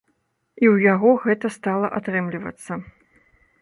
І 0.63 0.67
ў 0.73 0.87
яго 0.93 1.13
гэта 1.27 1.53
стала 1.59 1.87
атрымлівацца. 2.01 2.71